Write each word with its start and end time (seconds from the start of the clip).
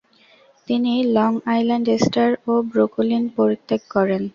তিনি 0.67 0.93
Long Island 1.15 1.87
Star 2.03 2.29
ও 2.47 2.63
Brooklyn 2.71 3.23
পরিত্যাগ 3.37 3.81
করেন। 3.93 4.21